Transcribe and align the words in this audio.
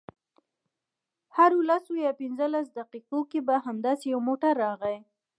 هرو 1.35 1.59
لسو 1.69 1.93
یا 2.05 2.11
پنځلسو 2.21 2.71
دقیقو 2.79 3.19
کې 3.31 3.39
به 3.47 3.55
همداسې 3.65 4.05
یو 4.13 4.19
موټر 4.27 4.53
راغی. 4.65 4.97